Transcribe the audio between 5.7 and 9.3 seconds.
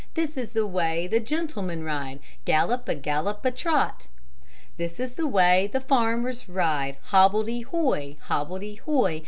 the farmers ride, Hobbledy hoy, Hobbledy hoy!